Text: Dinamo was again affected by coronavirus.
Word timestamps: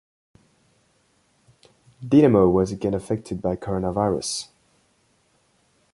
Dinamo 2.03 2.51
was 2.51 2.71
again 2.71 2.95
affected 2.95 3.39
by 3.39 3.55
coronavirus. 3.55 4.47